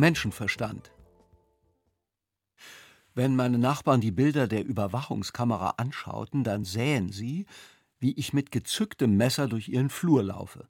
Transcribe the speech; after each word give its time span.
Menschenverstand. 0.00 0.90
Wenn 3.14 3.36
meine 3.36 3.58
Nachbarn 3.58 4.00
die 4.00 4.10
Bilder 4.10 4.48
der 4.48 4.64
Überwachungskamera 4.64 5.74
anschauten, 5.76 6.42
dann 6.42 6.64
sähen 6.64 7.12
sie, 7.12 7.46
wie 7.98 8.12
ich 8.14 8.32
mit 8.32 8.50
gezücktem 8.50 9.16
Messer 9.16 9.46
durch 9.46 9.68
ihren 9.68 9.90
Flur 9.90 10.22
laufe. 10.22 10.68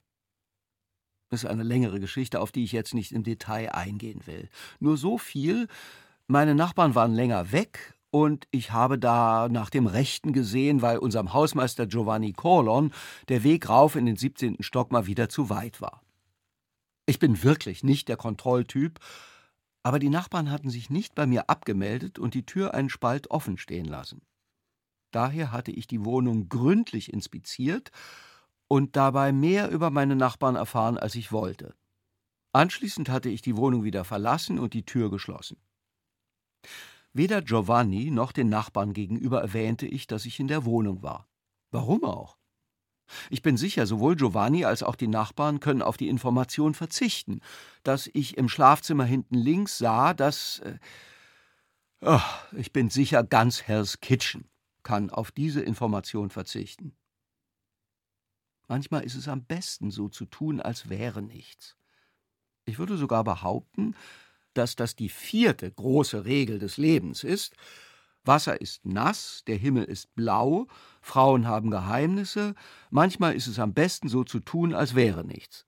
Das 1.29 1.43
ist 1.43 1.49
eine 1.49 1.63
längere 1.63 1.99
Geschichte, 2.01 2.41
auf 2.41 2.51
die 2.51 2.63
ich 2.65 2.73
jetzt 2.73 2.93
nicht 2.93 3.13
im 3.13 3.23
Detail 3.23 3.73
eingehen 3.73 4.21
will. 4.25 4.49
Nur 4.79 4.97
so 4.97 5.17
viel, 5.17 5.67
meine 6.27 6.55
Nachbarn 6.55 6.93
waren 6.93 7.13
länger 7.13 7.53
weg 7.53 7.93
und 8.09 8.47
ich 8.51 8.71
habe 8.71 8.99
da 8.99 9.47
nach 9.47 9.69
dem 9.69 9.87
Rechten 9.87 10.33
gesehen, 10.33 10.81
weil 10.81 10.97
unserem 10.97 11.31
Hausmeister 11.31 11.87
Giovanni 11.87 12.33
Corlon 12.33 12.91
der 13.29 13.43
Weg 13.43 13.69
rauf 13.69 13.95
in 13.95 14.05
den 14.05 14.17
17. 14.17 14.57
Stock 14.59 14.91
mal 14.91 15.07
wieder 15.07 15.29
zu 15.29 15.49
weit 15.49 15.79
war. 15.79 16.01
Ich 17.11 17.19
bin 17.19 17.43
wirklich 17.43 17.83
nicht 17.83 18.07
der 18.07 18.15
Kontrolltyp, 18.15 18.97
aber 19.83 19.99
die 19.99 20.07
Nachbarn 20.07 20.49
hatten 20.49 20.69
sich 20.69 20.89
nicht 20.89 21.13
bei 21.13 21.25
mir 21.25 21.49
abgemeldet 21.49 22.19
und 22.19 22.35
die 22.35 22.45
Tür 22.45 22.73
einen 22.73 22.89
Spalt 22.89 23.29
offen 23.31 23.57
stehen 23.57 23.83
lassen. 23.83 24.21
Daher 25.11 25.51
hatte 25.51 25.71
ich 25.71 25.87
die 25.87 26.05
Wohnung 26.05 26.47
gründlich 26.47 27.11
inspiziert 27.11 27.91
und 28.69 28.95
dabei 28.95 29.33
mehr 29.33 29.71
über 29.71 29.89
meine 29.89 30.15
Nachbarn 30.15 30.55
erfahren, 30.55 30.97
als 30.97 31.15
ich 31.15 31.33
wollte. 31.33 31.75
Anschließend 32.53 33.09
hatte 33.09 33.27
ich 33.27 33.41
die 33.41 33.57
Wohnung 33.57 33.83
wieder 33.83 34.05
verlassen 34.05 34.57
und 34.57 34.73
die 34.73 34.85
Tür 34.85 35.11
geschlossen. 35.11 35.57
Weder 37.11 37.41
Giovanni 37.41 38.09
noch 38.09 38.31
den 38.31 38.47
Nachbarn 38.47 38.93
gegenüber 38.93 39.41
erwähnte 39.41 39.85
ich, 39.85 40.07
dass 40.07 40.25
ich 40.25 40.39
in 40.39 40.47
der 40.47 40.63
Wohnung 40.63 41.03
war. 41.03 41.27
Warum 41.71 42.05
auch? 42.05 42.37
Ich 43.31 43.41
bin 43.41 43.55
sicher, 43.55 43.87
sowohl 43.87 44.17
Giovanni 44.17 44.65
als 44.65 44.83
auch 44.83 44.97
die 44.97 45.07
Nachbarn 45.07 45.61
können 45.61 45.81
auf 45.81 45.95
die 45.95 46.09
Information 46.09 46.73
verzichten, 46.73 47.39
dass 47.81 48.09
ich 48.11 48.37
im 48.37 48.49
Schlafzimmer 48.49 49.05
hinten 49.05 49.35
links 49.35 49.77
sah, 49.77 50.13
dass. 50.13 50.59
Äh, 50.59 50.79
oh, 52.01 52.19
ich 52.51 52.73
bin 52.73 52.89
sicher, 52.89 53.23
ganz 53.23 53.61
Hell's 53.61 54.01
Kitchen 54.01 54.49
kann 54.83 55.09
auf 55.09 55.31
diese 55.31 55.61
Information 55.61 56.29
verzichten. 56.29 56.93
Manchmal 58.67 59.05
ist 59.05 59.15
es 59.15 59.29
am 59.29 59.45
besten, 59.45 59.91
so 59.91 60.09
zu 60.09 60.25
tun, 60.25 60.59
als 60.59 60.89
wäre 60.89 61.21
nichts. 61.21 61.77
Ich 62.65 62.79
würde 62.79 62.97
sogar 62.97 63.23
behaupten, 63.23 63.95
dass 64.53 64.75
das 64.75 64.97
die 64.97 65.09
vierte 65.09 65.71
große 65.71 66.25
Regel 66.25 66.59
des 66.59 66.75
Lebens 66.75 67.23
ist. 67.23 67.55
Wasser 68.23 68.61
ist 68.61 68.85
nass, 68.85 69.43
der 69.47 69.57
Himmel 69.57 69.85
ist 69.85 70.13
blau, 70.15 70.67
Frauen 71.01 71.47
haben 71.47 71.71
Geheimnisse, 71.71 72.55
manchmal 72.89 73.35
ist 73.35 73.47
es 73.47 73.59
am 73.59 73.73
besten 73.73 74.09
so 74.09 74.23
zu 74.23 74.39
tun, 74.39 74.73
als 74.73 74.95
wäre 74.95 75.25
nichts. 75.25 75.65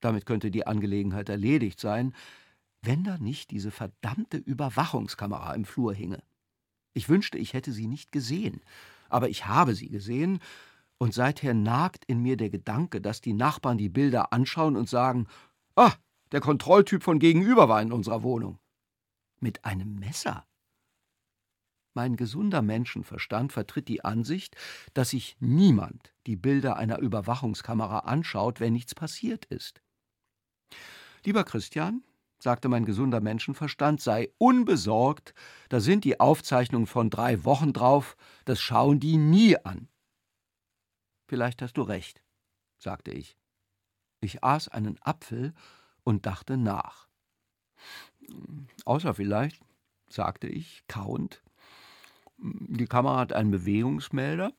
Damit 0.00 0.26
könnte 0.26 0.50
die 0.50 0.66
Angelegenheit 0.66 1.28
erledigt 1.28 1.80
sein, 1.80 2.14
wenn 2.82 3.04
da 3.04 3.18
nicht 3.18 3.50
diese 3.50 3.70
verdammte 3.70 4.38
Überwachungskamera 4.38 5.54
im 5.54 5.64
Flur 5.64 5.94
hinge. 5.94 6.22
Ich 6.92 7.08
wünschte, 7.08 7.38
ich 7.38 7.52
hätte 7.52 7.72
sie 7.72 7.86
nicht 7.86 8.12
gesehen, 8.12 8.62
aber 9.08 9.28
ich 9.28 9.46
habe 9.46 9.74
sie 9.74 9.88
gesehen, 9.88 10.40
und 11.02 11.14
seither 11.14 11.54
nagt 11.54 12.04
in 12.04 12.20
mir 12.20 12.36
der 12.36 12.50
Gedanke, 12.50 13.00
dass 13.00 13.22
die 13.22 13.32
Nachbarn 13.32 13.78
die 13.78 13.88
Bilder 13.88 14.34
anschauen 14.34 14.76
und 14.76 14.88
sagen: 14.88 15.26
Ah, 15.74 15.94
der 16.30 16.40
Kontrolltyp 16.40 17.02
von 17.02 17.18
gegenüber 17.18 17.70
war 17.70 17.80
in 17.80 17.90
unserer 17.90 18.22
Wohnung. 18.22 18.58
Mit 19.40 19.64
einem 19.64 19.94
Messer. 19.94 20.46
Mein 21.92 22.16
gesunder 22.16 22.62
Menschenverstand 22.62 23.52
vertritt 23.52 23.88
die 23.88 24.04
Ansicht, 24.04 24.56
dass 24.94 25.10
sich 25.10 25.36
niemand 25.40 26.12
die 26.26 26.36
Bilder 26.36 26.76
einer 26.76 26.98
Überwachungskamera 26.98 28.00
anschaut, 28.00 28.60
wenn 28.60 28.72
nichts 28.72 28.94
passiert 28.94 29.44
ist. 29.46 29.82
Lieber 31.24 31.44
Christian, 31.44 32.04
sagte 32.38 32.68
mein 32.68 32.84
gesunder 32.84 33.20
Menschenverstand, 33.20 34.00
sei 34.00 34.30
unbesorgt, 34.38 35.34
da 35.68 35.80
sind 35.80 36.04
die 36.04 36.20
Aufzeichnungen 36.20 36.86
von 36.86 37.10
drei 37.10 37.44
Wochen 37.44 37.72
drauf, 37.72 38.16
das 38.44 38.60
schauen 38.60 39.00
die 39.00 39.16
nie 39.16 39.56
an. 39.58 39.88
Vielleicht 41.26 41.60
hast 41.60 41.74
du 41.74 41.82
recht, 41.82 42.22
sagte 42.78 43.10
ich. 43.10 43.36
Ich 44.20 44.44
aß 44.44 44.68
einen 44.68 44.98
Apfel 45.02 45.54
und 46.02 46.26
dachte 46.26 46.56
nach. 46.56 47.08
Außer 48.84 49.14
vielleicht, 49.14 49.62
sagte 50.08 50.46
ich, 50.46 50.82
kauend, 50.88 51.42
die 52.42 52.86
Kamera 52.86 53.18
hat 53.18 53.32
einen 53.32 53.50
Bewegungsmelder 53.50 54.52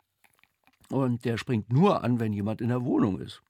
und 0.89 1.25
der 1.25 1.37
springt 1.37 1.71
nur 1.71 2.03
an, 2.03 2.19
wenn 2.19 2.33
jemand 2.33 2.61
in 2.61 2.69
der 2.69 2.83
Wohnung 2.83 3.19
ist. 3.19 3.41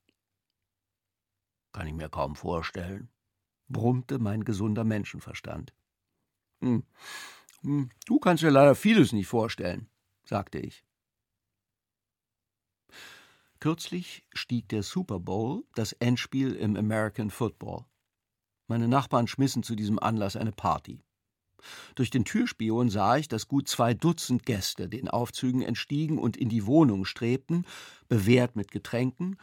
Kann 1.73 1.87
ich 1.87 1.93
mir 1.93 2.09
kaum 2.09 2.35
vorstellen, 2.35 3.09
brummte 3.69 4.19
mein 4.19 4.43
gesunder 4.43 4.83
Menschenverstand. 4.83 5.73
Hm. 6.61 6.83
hm 7.61 7.89
du 8.05 8.19
kannst 8.19 8.43
dir 8.43 8.51
leider 8.51 8.75
vieles 8.75 9.13
nicht 9.13 9.27
vorstellen, 9.27 9.87
sagte 10.23 10.59
ich. 10.59 10.85
Kürzlich 13.59 14.25
stieg 14.33 14.69
der 14.69 14.81
Super 14.81 15.19
Bowl, 15.19 15.63
das 15.75 15.93
Endspiel 15.93 16.53
im 16.53 16.75
American 16.75 17.29
Football. 17.29 17.85
Meine 18.67 18.87
Nachbarn 18.87 19.27
schmissen 19.27 19.61
zu 19.61 19.75
diesem 19.75 19.99
Anlass 19.99 20.35
eine 20.35 20.51
Party. 20.51 21.03
Durch 21.95 22.09
den 22.09 22.25
Türspion 22.25 22.89
sah 22.89 23.17
ich, 23.17 23.27
dass 23.27 23.47
gut 23.47 23.67
zwei 23.67 23.93
Dutzend 23.93 24.45
Gäste 24.45 24.89
den 24.89 25.07
Aufzügen 25.07 25.61
entstiegen 25.61 26.17
und 26.17 26.37
in 26.37 26.49
die 26.49 26.65
Wohnung 26.65 27.05
strebten, 27.05 27.65
bewehrt 28.07 28.55
mit 28.55 28.71
Getränken, 28.71 29.37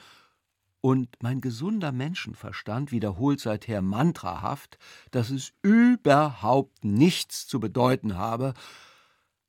und 0.80 1.08
mein 1.20 1.40
gesunder 1.40 1.92
Menschenverstand 1.92 2.92
wiederholt 2.92 3.40
seither 3.40 3.82
mantrahaft, 3.82 4.78
dass 5.10 5.30
es 5.30 5.52
überhaupt 5.62 6.84
nichts 6.84 7.46
zu 7.46 7.58
bedeuten 7.58 8.16
habe, 8.16 8.54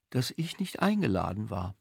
dass 0.10 0.34
ich 0.36 0.60
nicht 0.60 0.82
eingeladen 0.82 1.50
war. 1.50 1.76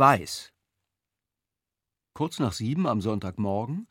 Weiß. 0.00 0.50
Kurz 2.14 2.38
nach 2.40 2.54
sieben 2.54 2.86
am 2.86 3.02
Sonntagmorgen, 3.02 3.86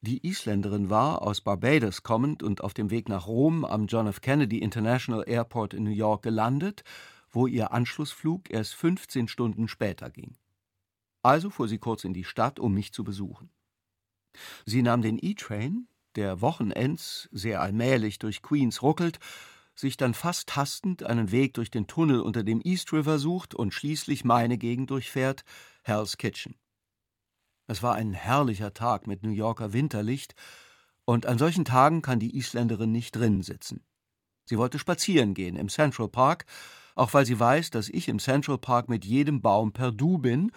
die 0.00 0.26
Isländerin 0.26 0.88
war 0.88 1.22
aus 1.22 1.42
Barbados 1.42 2.04
kommend 2.04 2.42
und 2.42 2.62
auf 2.62 2.72
dem 2.72 2.90
Weg 2.90 3.08
nach 3.08 3.26
Rom 3.26 3.64
am 3.64 3.86
John 3.86 4.06
F. 4.06 4.20
Kennedy 4.22 4.58
International 4.58 5.24
Airport 5.26 5.74
in 5.74 5.82
New 5.82 5.90
York 5.90 6.22
gelandet, 6.22 6.84
wo 7.30 7.48
ihr 7.48 7.72
Anschlussflug 7.72 8.48
erst 8.48 8.74
15 8.74 9.26
Stunden 9.26 9.66
später 9.66 10.08
ging. 10.08 10.36
Also 11.22 11.50
fuhr 11.50 11.68
sie 11.68 11.78
kurz 11.78 12.04
in 12.04 12.14
die 12.14 12.24
Stadt, 12.24 12.60
um 12.60 12.72
mich 12.72 12.92
zu 12.92 13.02
besuchen. 13.02 13.50
Sie 14.64 14.82
nahm 14.82 15.02
den 15.02 15.18
E-Train, 15.20 15.88
der 16.14 16.40
Wochenends 16.40 17.28
sehr 17.32 17.60
allmählich 17.60 18.20
durch 18.20 18.40
Queens 18.40 18.82
ruckelt, 18.82 19.18
sich 19.80 19.96
dann 19.96 20.14
fast 20.14 20.48
tastend 20.48 21.02
einen 21.02 21.32
Weg 21.32 21.54
durch 21.54 21.70
den 21.70 21.86
Tunnel 21.86 22.20
unter 22.20 22.42
dem 22.42 22.60
East 22.62 22.92
River 22.92 23.18
sucht 23.18 23.54
und 23.54 23.74
schließlich 23.74 24.24
meine 24.24 24.58
Gegend 24.58 24.90
durchfährt, 24.90 25.44
Hell's 25.82 26.16
Kitchen. 26.16 26.54
Es 27.66 27.82
war 27.82 27.94
ein 27.94 28.12
herrlicher 28.12 28.74
Tag 28.74 29.06
mit 29.06 29.22
New 29.22 29.30
Yorker 29.30 29.72
Winterlicht, 29.72 30.34
und 31.04 31.26
an 31.26 31.38
solchen 31.38 31.64
Tagen 31.64 32.02
kann 32.02 32.20
die 32.20 32.36
Isländerin 32.36 32.92
nicht 32.92 33.16
drinnen 33.16 33.42
sitzen. 33.42 33.84
Sie 34.44 34.58
wollte 34.58 34.78
spazieren 34.78 35.34
gehen 35.34 35.56
im 35.56 35.68
Central 35.68 36.08
Park, 36.08 36.44
auch 36.94 37.14
weil 37.14 37.26
sie 37.26 37.40
weiß, 37.40 37.70
dass 37.70 37.88
ich 37.88 38.08
im 38.08 38.18
Central 38.18 38.58
Park 38.58 38.88
mit 38.88 39.04
jedem 39.04 39.40
Baum 39.40 39.72
per 39.72 39.90
Du 39.90 40.18
bin 40.18 40.52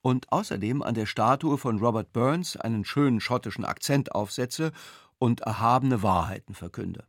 und 0.00 0.32
außerdem 0.32 0.82
an 0.82 0.94
der 0.94 1.06
Statue 1.06 1.58
von 1.58 1.78
Robert 1.78 2.12
Burns 2.12 2.56
einen 2.56 2.84
schönen 2.84 3.20
schottischen 3.20 3.64
Akzent 3.64 4.12
aufsetze 4.12 4.72
und 5.18 5.42
erhabene 5.42 6.02
Wahrheiten 6.02 6.54
verkünde. 6.54 7.06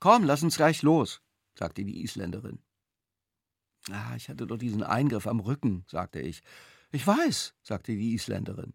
Komm, 0.00 0.24
lass 0.24 0.42
uns 0.42 0.56
gleich 0.56 0.82
los, 0.82 1.20
sagte 1.58 1.84
die 1.84 2.02
Isländerin. 2.02 2.60
Ah, 3.90 4.14
ich 4.16 4.28
hatte 4.28 4.46
doch 4.46 4.58
diesen 4.58 4.82
Eingriff 4.82 5.26
am 5.26 5.40
Rücken, 5.40 5.84
sagte 5.88 6.20
ich. 6.20 6.42
Ich 6.90 7.06
weiß, 7.06 7.54
sagte 7.62 7.92
die 7.92 8.14
Isländerin. 8.14 8.74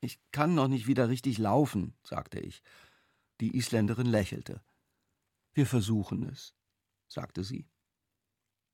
Ich 0.00 0.18
kann 0.30 0.54
noch 0.54 0.68
nicht 0.68 0.86
wieder 0.86 1.08
richtig 1.08 1.38
laufen, 1.38 1.94
sagte 2.02 2.38
ich. 2.38 2.62
Die 3.40 3.56
Isländerin 3.56 4.06
lächelte. 4.06 4.62
Wir 5.52 5.66
versuchen 5.66 6.22
es, 6.24 6.54
sagte 7.08 7.44
sie. 7.44 7.68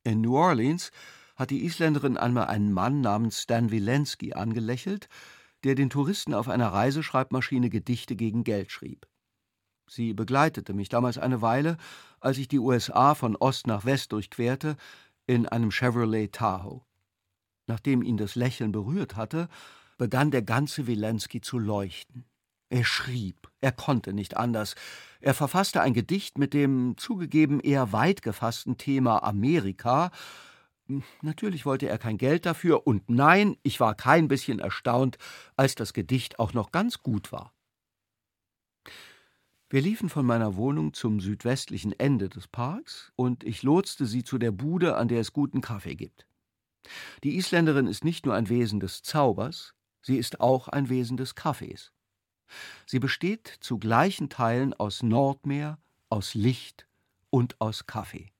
In 0.04 0.20
New 0.20 0.36
Orleans 0.36 0.90
hat 1.36 1.50
die 1.50 1.64
Isländerin 1.64 2.16
einmal 2.16 2.46
einen 2.46 2.72
Mann 2.72 3.00
namens 3.00 3.40
Stan 3.40 3.70
Wilensky 3.70 4.34
angelächelt, 4.34 5.08
der 5.64 5.74
den 5.74 5.90
Touristen 5.90 6.34
auf 6.34 6.48
einer 6.48 6.68
Reiseschreibmaschine 6.68 7.70
Gedichte 7.70 8.16
gegen 8.16 8.44
Geld 8.44 8.72
schrieb. 8.72 9.06
Sie 9.94 10.14
begleitete 10.14 10.72
mich 10.72 10.88
damals 10.88 11.18
eine 11.18 11.42
Weile, 11.42 11.76
als 12.18 12.38
ich 12.38 12.48
die 12.48 12.58
USA 12.58 13.14
von 13.14 13.36
Ost 13.36 13.66
nach 13.66 13.84
West 13.84 14.12
durchquerte, 14.12 14.76
in 15.26 15.46
einem 15.46 15.70
Chevrolet 15.70 16.32
Tahoe. 16.32 16.80
Nachdem 17.66 18.02
ihn 18.02 18.16
das 18.16 18.34
Lächeln 18.34 18.72
berührt 18.72 19.16
hatte, 19.16 19.50
begann 19.98 20.30
der 20.30 20.40
ganze 20.40 20.86
Wilensky 20.86 21.42
zu 21.42 21.58
leuchten. 21.58 22.24
Er 22.70 22.84
schrieb, 22.84 23.50
er 23.60 23.72
konnte 23.72 24.14
nicht 24.14 24.38
anders. 24.38 24.76
Er 25.20 25.34
verfasste 25.34 25.82
ein 25.82 25.92
Gedicht 25.92 26.38
mit 26.38 26.54
dem 26.54 26.96
zugegeben 26.96 27.60
eher 27.60 27.92
weit 27.92 28.22
gefassten 28.22 28.78
Thema 28.78 29.22
Amerika. 29.22 30.10
Natürlich 31.20 31.66
wollte 31.66 31.90
er 31.90 31.98
kein 31.98 32.16
Geld 32.16 32.46
dafür, 32.46 32.86
und 32.86 33.10
nein, 33.10 33.58
ich 33.62 33.78
war 33.78 33.94
kein 33.94 34.28
bisschen 34.28 34.58
erstaunt, 34.58 35.18
als 35.54 35.74
das 35.74 35.92
Gedicht 35.92 36.38
auch 36.38 36.54
noch 36.54 36.72
ganz 36.72 37.02
gut 37.02 37.30
war. 37.30 37.52
Wir 39.72 39.80
liefen 39.80 40.10
von 40.10 40.26
meiner 40.26 40.56
Wohnung 40.56 40.92
zum 40.92 41.18
südwestlichen 41.18 41.98
Ende 41.98 42.28
des 42.28 42.46
Parks, 42.46 43.10
und 43.16 43.42
ich 43.42 43.62
lotste 43.62 44.04
sie 44.04 44.22
zu 44.22 44.36
der 44.36 44.52
Bude, 44.52 44.98
an 44.98 45.08
der 45.08 45.20
es 45.20 45.32
guten 45.32 45.62
Kaffee 45.62 45.94
gibt. 45.94 46.26
Die 47.24 47.36
Isländerin 47.36 47.86
ist 47.86 48.04
nicht 48.04 48.26
nur 48.26 48.34
ein 48.34 48.50
Wesen 48.50 48.80
des 48.80 49.02
Zaubers, 49.02 49.72
sie 50.02 50.18
ist 50.18 50.40
auch 50.40 50.68
ein 50.68 50.90
Wesen 50.90 51.16
des 51.16 51.34
Kaffees. 51.34 51.90
Sie 52.84 52.98
besteht 52.98 53.46
zu 53.60 53.78
gleichen 53.78 54.28
Teilen 54.28 54.74
aus 54.74 55.02
Nordmeer, 55.02 55.78
aus 56.10 56.34
Licht 56.34 56.86
und 57.30 57.58
aus 57.58 57.86
Kaffee. 57.86 58.30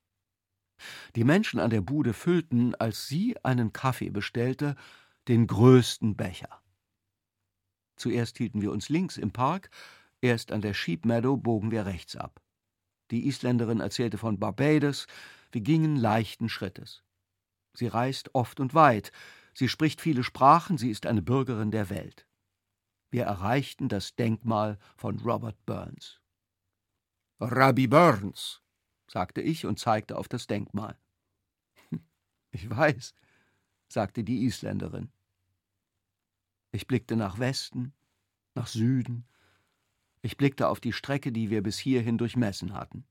Die 1.16 1.24
Menschen 1.24 1.60
an 1.60 1.70
der 1.70 1.80
Bude 1.80 2.12
füllten, 2.12 2.74
als 2.74 3.08
sie 3.08 3.42
einen 3.42 3.72
Kaffee 3.72 4.10
bestellte, 4.10 4.76
den 5.28 5.46
größten 5.46 6.14
Becher. 6.14 6.60
Zuerst 7.96 8.36
hielten 8.36 8.60
wir 8.60 8.70
uns 8.70 8.90
links 8.90 9.16
im 9.16 9.30
Park, 9.30 9.70
erst 10.22 10.52
an 10.52 10.62
der 10.62 10.72
Sheep 10.72 11.04
Meadow 11.04 11.36
bogen 11.36 11.70
wir 11.70 11.84
rechts 11.84 12.16
ab. 12.16 12.40
Die 13.10 13.26
Isländerin 13.26 13.80
erzählte 13.80 14.16
von 14.16 14.38
Barbados, 14.38 15.06
wir 15.50 15.60
gingen 15.60 15.96
leichten 15.96 16.48
Schrittes. 16.48 17.04
Sie 17.74 17.86
reist 17.86 18.34
oft 18.34 18.58
und 18.60 18.74
weit, 18.74 19.12
sie 19.52 19.68
spricht 19.68 20.00
viele 20.00 20.24
Sprachen, 20.24 20.78
sie 20.78 20.90
ist 20.90 21.04
eine 21.04 21.20
Bürgerin 21.20 21.70
der 21.70 21.90
Welt. 21.90 22.26
Wir 23.10 23.24
erreichten 23.24 23.90
das 23.90 24.16
Denkmal 24.16 24.78
von 24.96 25.18
Robert 25.18 25.66
Burns. 25.66 26.20
Rabbi 27.38 27.86
Burns, 27.86 28.62
sagte 29.08 29.42
ich 29.42 29.66
und 29.66 29.78
zeigte 29.78 30.16
auf 30.16 30.28
das 30.28 30.46
Denkmal. 30.46 30.98
Ich 32.54 32.68
weiß, 32.68 33.14
sagte 33.88 34.24
die 34.24 34.44
Isländerin. 34.44 35.10
Ich 36.70 36.86
blickte 36.86 37.16
nach 37.16 37.38
Westen, 37.38 37.94
nach 38.54 38.66
Süden. 38.66 39.26
Ich 40.22 40.36
blickte 40.36 40.68
auf 40.68 40.80
die 40.80 40.92
Strecke, 40.92 41.32
die 41.32 41.50
wir 41.50 41.62
bis 41.62 41.78
hierhin 41.78 42.16
durchmessen 42.16 42.74
hatten. 42.74 43.04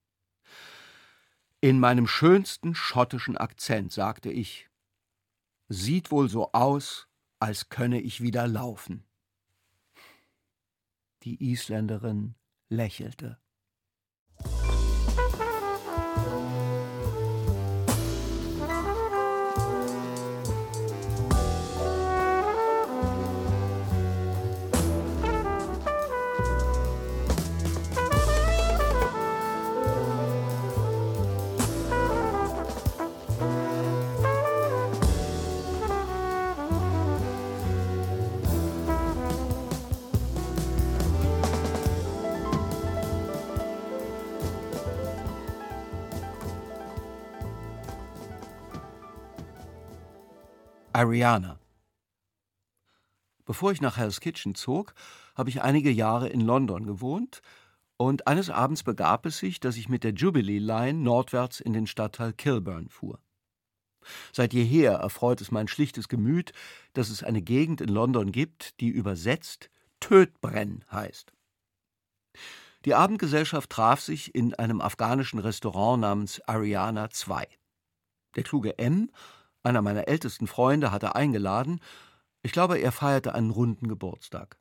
In 1.60 1.80
meinem 1.80 2.08
schönsten 2.08 2.74
schottischen 2.74 3.38
Akzent 3.38 3.92
sagte 3.92 4.32
ich 4.32 4.70
Sieht 5.68 6.12
wohl 6.12 6.28
so 6.28 6.52
aus, 6.54 7.08
als 7.40 7.70
könne 7.70 8.02
ich 8.02 8.22
wieder 8.22 8.48
laufen. 8.48 9.04
Die 11.24 11.52
Isländerin 11.52 12.36
lächelte. 12.70 13.41
Ariana. 50.94 51.58
Bevor 53.46 53.72
ich 53.72 53.82
nach 53.82 53.98
Hell's 53.98 54.20
Kitchen 54.20 54.56
zog, 54.56 54.94
habe 55.36 55.50
ich 55.50 55.62
einige 55.62 55.90
Jahre 55.90 56.28
in 56.28 56.42
London 56.42 56.86
gewohnt, 56.86 57.42
und 57.96 58.28
eines 58.28 58.50
Abends 58.50 58.84
begab 58.84 59.26
es 59.26 59.38
sich, 59.38 59.60
dass 59.60 59.78
ich 59.78 59.88
mit 59.88 60.04
der 60.04 60.14
Jubilee 60.14 60.58
Line 60.58 61.00
nordwärts 61.00 61.60
in 61.60 61.72
den 61.74 61.86
Stadtteil 61.86 62.34
Kilburn 62.34 62.90
fuhr. 62.90 63.20
Seit 64.34 64.54
jeher 64.54 64.94
erfreut 64.94 65.40
es 65.40 65.52
mein 65.52 65.68
schlichtes 65.68 66.08
Gemüt, 66.08 66.52
dass 66.94 67.10
es 67.10 67.24
eine 67.24 67.44
Gegend 67.44 67.80
in 67.80 67.90
London 67.90 68.32
gibt, 68.32 68.80
die 68.80 68.90
übersetzt 68.90 69.70
Tödbrenn 70.00 70.84
heißt. 70.92 71.32
Die 72.86 72.96
Abendgesellschaft 72.96 73.70
traf 73.70 74.02
sich 74.02 74.34
in 74.34 74.56
einem 74.56 74.82
afghanischen 74.82 75.40
Restaurant 75.40 76.02
namens 76.02 76.42
Ariana 76.48 77.06
II. 77.06 77.46
Der 78.36 78.44
kluge 78.44 78.80
M 78.80 79.12
einer 79.64 79.82
meiner 79.82 80.08
ältesten 80.08 80.48
Freunde 80.48 80.92
hatte 80.92 81.16
eingeladen. 81.16 81.80
Ich 82.44 82.52
glaube, 82.52 82.78
er 82.78 82.92
feierte 82.92 83.36
einen 83.36 83.52
runden 83.52 83.88
Geburtstag. 83.88 84.58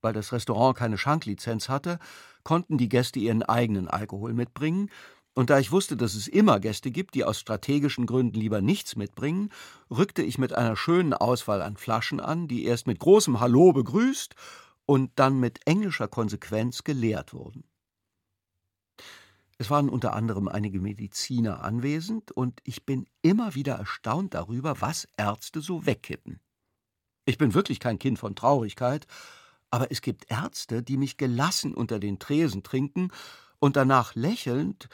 Weil 0.00 0.12
das 0.12 0.32
Restaurant 0.32 0.76
keine 0.76 0.98
Schanklizenz 0.98 1.68
hatte, 1.68 1.98
konnten 2.44 2.78
die 2.78 2.88
Gäste 2.88 3.18
ihren 3.18 3.42
eigenen 3.42 3.88
Alkohol 3.88 4.32
mitbringen, 4.32 4.90
und 5.34 5.48
da 5.48 5.58
ich 5.58 5.72
wusste, 5.72 5.96
dass 5.96 6.14
es 6.14 6.28
immer 6.28 6.60
Gäste 6.60 6.90
gibt, 6.90 7.14
die 7.14 7.24
aus 7.24 7.40
strategischen 7.40 8.04
Gründen 8.04 8.38
lieber 8.38 8.60
nichts 8.60 8.96
mitbringen, 8.96 9.50
rückte 9.90 10.22
ich 10.22 10.36
mit 10.36 10.52
einer 10.52 10.76
schönen 10.76 11.14
Auswahl 11.14 11.62
an 11.62 11.78
Flaschen 11.78 12.20
an, 12.20 12.48
die 12.48 12.64
erst 12.64 12.86
mit 12.86 12.98
großem 12.98 13.40
Hallo 13.40 13.72
begrüßt 13.72 14.34
und 14.84 15.10
dann 15.16 15.40
mit 15.40 15.66
englischer 15.66 16.08
Konsequenz 16.08 16.84
geleert 16.84 17.32
wurden. 17.32 17.64
Es 19.62 19.70
waren 19.70 19.88
unter 19.88 20.14
anderem 20.14 20.48
einige 20.48 20.80
Mediziner 20.80 21.62
anwesend, 21.62 22.32
und 22.32 22.60
ich 22.64 22.84
bin 22.84 23.06
immer 23.22 23.54
wieder 23.54 23.74
erstaunt 23.76 24.34
darüber, 24.34 24.80
was 24.80 25.06
Ärzte 25.16 25.60
so 25.60 25.86
wegkippen. 25.86 26.40
Ich 27.26 27.38
bin 27.38 27.54
wirklich 27.54 27.78
kein 27.78 28.00
Kind 28.00 28.18
von 28.18 28.34
Traurigkeit, 28.34 29.06
aber 29.70 29.92
es 29.92 30.02
gibt 30.02 30.28
Ärzte, 30.28 30.82
die 30.82 30.96
mich 30.96 31.16
gelassen 31.16 31.74
unter 31.74 32.00
den 32.00 32.18
Tresen 32.18 32.64
trinken 32.64 33.12
und 33.60 33.76
danach 33.76 34.16
lächelnd, 34.16 34.88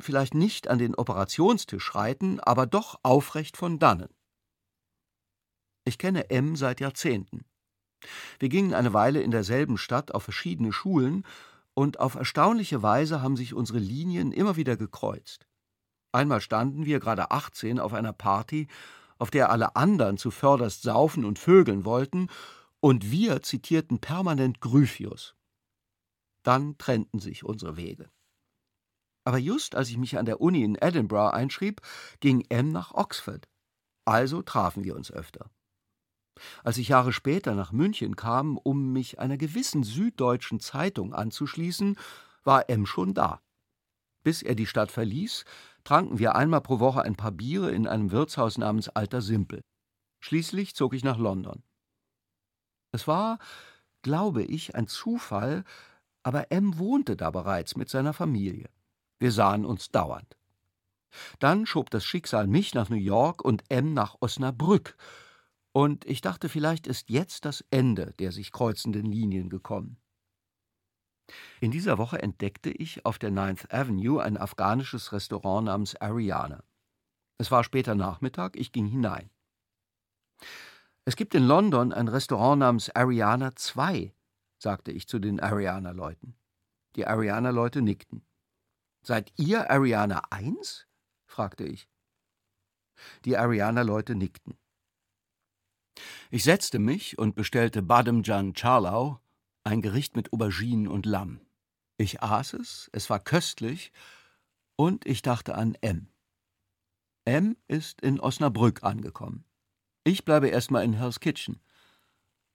vielleicht 0.00 0.34
nicht 0.34 0.68
an 0.68 0.76
den 0.76 0.94
Operationstisch 0.94 1.82
schreiten, 1.82 2.40
aber 2.40 2.66
doch 2.66 3.00
aufrecht 3.02 3.56
von 3.56 3.78
dannen. 3.78 4.10
Ich 5.86 5.96
kenne 5.96 6.28
M 6.28 6.56
seit 6.56 6.80
Jahrzehnten. 6.80 7.46
Wir 8.38 8.50
gingen 8.50 8.74
eine 8.74 8.92
Weile 8.92 9.22
in 9.22 9.30
derselben 9.30 9.78
Stadt 9.78 10.12
auf 10.12 10.24
verschiedene 10.24 10.74
Schulen 10.74 11.24
und 11.78 12.00
auf 12.00 12.16
erstaunliche 12.16 12.82
Weise 12.82 13.22
haben 13.22 13.36
sich 13.36 13.54
unsere 13.54 13.78
Linien 13.78 14.32
immer 14.32 14.56
wieder 14.56 14.76
gekreuzt. 14.76 15.46
Einmal 16.10 16.40
standen 16.40 16.86
wir, 16.86 16.98
gerade 16.98 17.30
18, 17.30 17.78
auf 17.78 17.92
einer 17.94 18.12
Party, 18.12 18.66
auf 19.16 19.30
der 19.30 19.50
alle 19.50 19.76
anderen 19.76 20.18
zuvörderst 20.18 20.82
saufen 20.82 21.24
und 21.24 21.38
vögeln 21.38 21.84
wollten, 21.84 22.30
und 22.80 23.12
wir 23.12 23.42
zitierten 23.42 24.00
permanent 24.00 24.60
Gryphius. 24.60 25.36
Dann 26.42 26.78
trennten 26.78 27.20
sich 27.20 27.44
unsere 27.44 27.76
Wege. 27.76 28.10
Aber 29.24 29.38
just 29.38 29.76
als 29.76 29.88
ich 29.88 29.98
mich 29.98 30.18
an 30.18 30.26
der 30.26 30.40
Uni 30.40 30.64
in 30.64 30.74
Edinburgh 30.74 31.32
einschrieb, 31.32 31.80
ging 32.18 32.44
M 32.48 32.72
nach 32.72 32.92
Oxford. 32.92 33.48
Also 34.04 34.42
trafen 34.42 34.82
wir 34.82 34.96
uns 34.96 35.12
öfter. 35.12 35.48
Als 36.64 36.78
ich 36.78 36.88
Jahre 36.88 37.12
später 37.12 37.54
nach 37.54 37.72
München 37.72 38.16
kam, 38.16 38.56
um 38.56 38.92
mich 38.92 39.18
einer 39.18 39.36
gewissen 39.36 39.82
süddeutschen 39.82 40.60
Zeitung 40.60 41.14
anzuschließen, 41.14 41.96
war 42.44 42.68
M 42.70 42.86
schon 42.86 43.14
da. 43.14 43.40
Bis 44.22 44.42
er 44.42 44.54
die 44.54 44.66
Stadt 44.66 44.90
verließ, 44.90 45.44
tranken 45.84 46.18
wir 46.18 46.34
einmal 46.34 46.60
pro 46.60 46.80
Woche 46.80 47.02
ein 47.02 47.16
paar 47.16 47.32
Biere 47.32 47.70
in 47.70 47.86
einem 47.86 48.10
Wirtshaus 48.10 48.58
namens 48.58 48.88
Alter 48.88 49.22
Simpel. 49.22 49.62
Schließlich 50.20 50.74
zog 50.74 50.94
ich 50.94 51.04
nach 51.04 51.18
London. 51.18 51.62
Es 52.92 53.06
war, 53.06 53.38
glaube 54.02 54.42
ich, 54.42 54.74
ein 54.74 54.88
Zufall, 54.88 55.64
aber 56.22 56.50
M 56.50 56.78
wohnte 56.78 57.16
da 57.16 57.30
bereits 57.30 57.76
mit 57.76 57.88
seiner 57.88 58.12
Familie. 58.12 58.68
Wir 59.18 59.32
sahen 59.32 59.64
uns 59.64 59.90
dauernd. 59.90 60.36
Dann 61.38 61.66
schob 61.66 61.90
das 61.90 62.04
Schicksal 62.04 62.46
mich 62.46 62.74
nach 62.74 62.88
New 62.88 62.96
York 62.96 63.42
und 63.42 63.64
M 63.70 63.94
nach 63.94 64.16
Osnabrück, 64.20 64.96
und 65.78 66.04
ich 66.06 66.20
dachte, 66.20 66.48
vielleicht 66.48 66.88
ist 66.88 67.08
jetzt 67.08 67.44
das 67.44 67.64
Ende 67.70 68.12
der 68.18 68.32
sich 68.32 68.50
kreuzenden 68.50 69.06
Linien 69.06 69.48
gekommen. 69.48 69.96
In 71.60 71.70
dieser 71.70 71.98
Woche 71.98 72.20
entdeckte 72.20 72.68
ich 72.68 73.06
auf 73.06 73.20
der 73.20 73.30
Ninth 73.30 73.72
Avenue 73.72 74.20
ein 74.20 74.36
afghanisches 74.36 75.12
Restaurant 75.12 75.66
namens 75.66 75.94
Ariana. 75.94 76.64
Es 77.38 77.52
war 77.52 77.62
später 77.62 77.94
Nachmittag, 77.94 78.56
ich 78.56 78.72
ging 78.72 78.86
hinein. 78.86 79.30
Es 81.04 81.14
gibt 81.14 81.36
in 81.36 81.44
London 81.44 81.92
ein 81.92 82.08
Restaurant 82.08 82.58
namens 82.58 82.90
Ariana 82.90 83.54
2, 83.54 84.12
sagte 84.58 84.90
ich 84.90 85.06
zu 85.06 85.20
den 85.20 85.38
Ariana-Leuten. 85.38 86.34
Die 86.96 87.06
Ariana-Leute 87.06 87.82
nickten. 87.82 88.26
Seid 89.02 89.32
ihr 89.36 89.70
Ariana 89.70 90.22
1? 90.30 90.88
fragte 91.24 91.62
ich. 91.62 91.88
Die 93.24 93.36
Arianer-Leute 93.36 94.16
nickten. 94.16 94.58
Ich 96.30 96.44
setzte 96.44 96.78
mich 96.78 97.18
und 97.18 97.34
bestellte 97.34 97.82
Bademjan 97.82 98.54
Charlau, 98.54 99.20
ein 99.64 99.82
Gericht 99.82 100.16
mit 100.16 100.32
Auberginen 100.32 100.88
und 100.88 101.06
Lamm. 101.06 101.40
Ich 101.96 102.22
aß 102.22 102.54
es, 102.54 102.88
es 102.92 103.10
war 103.10 103.20
köstlich, 103.20 103.92
und 104.76 105.06
ich 105.06 105.22
dachte 105.22 105.54
an 105.56 105.76
M. 105.80 106.08
M 107.24 107.56
ist 107.66 108.00
in 108.00 108.20
Osnabrück 108.20 108.84
angekommen. 108.84 109.44
Ich 110.04 110.24
bleibe 110.24 110.48
erstmal 110.48 110.84
in 110.84 110.94
Hell's 110.94 111.20
Kitchen. 111.20 111.60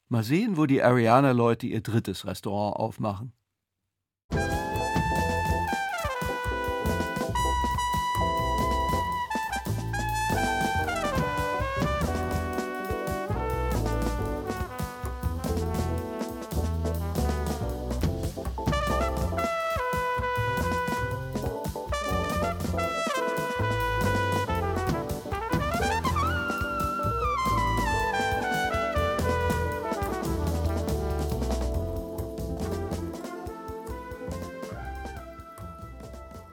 Mal 0.07 0.23
sehen, 0.23 0.57
wo 0.57 0.65
die 0.65 0.81
Arianer-Leute 0.81 1.67
ihr 1.67 1.81
drittes 1.81 2.25
Restaurant 2.25 2.77
aufmachen. 2.77 3.33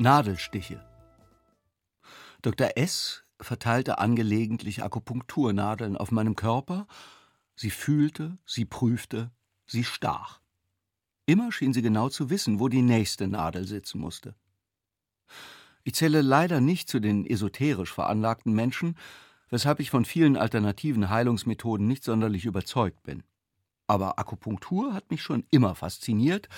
Nadelstiche. 0.01 0.81
Dr. 2.41 2.71
S. 2.77 3.23
verteilte 3.39 3.99
angelegentlich 3.99 4.83
Akupunkturnadeln 4.83 5.99
auf 5.99 6.11
meinem 6.11 6.37
Körper. 6.37 6.87
Sie 7.55 7.69
fühlte, 7.69 8.39
sie 8.47 8.65
prüfte, 8.65 9.31
sie 9.67 9.85
stach. 9.85 10.41
Immer 11.27 11.53
schien 11.53 11.75
sie 11.75 11.83
genau 11.83 12.09
zu 12.09 12.31
wissen, 12.31 12.61
wo 12.61 12.69
die 12.69 12.81
nächste 12.81 13.29
Nadel 13.29 13.67
sitzen 13.67 14.01
musste. 14.01 14.35
Ich 15.85 15.97
zähle 15.97 16.23
leider 16.23 16.63
nicht 16.63 16.89
zu 16.89 16.99
den 16.99 17.27
esoterisch 17.27 17.93
veranlagten 17.93 18.55
Menschen, 18.55 18.97
weshalb 19.51 19.81
ich 19.81 19.91
von 19.91 20.07
vielen 20.07 20.39
alternativen 20.39 21.11
Heilungsmethoden 21.11 21.87
nicht 21.87 22.05
sonderlich 22.05 22.47
überzeugt 22.47 23.03
bin. 23.03 23.23
Aber 23.87 24.19
Akupunktur 24.19 24.95
hat 24.95 25.11
mich 25.11 25.21
schon 25.23 25.45
immer 25.51 25.75
fasziniert 25.75 26.49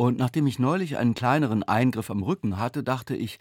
und 0.00 0.16
nachdem 0.16 0.46
ich 0.46 0.58
neulich 0.58 0.96
einen 0.96 1.12
kleineren 1.12 1.62
Eingriff 1.62 2.10
am 2.10 2.22
Rücken 2.22 2.56
hatte, 2.56 2.82
dachte 2.82 3.14
ich, 3.14 3.38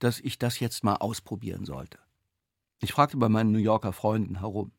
dass 0.00 0.18
ich 0.18 0.40
das 0.40 0.58
jetzt 0.58 0.82
mal 0.82 0.96
ausprobieren 0.96 1.64
sollte. 1.64 2.00
Ich 2.80 2.90
fragte 2.90 3.16
bei 3.16 3.28
meinen 3.28 3.52
New 3.52 3.60
Yorker 3.60 3.92
Freunden 3.92 4.40
herum. 4.40 4.72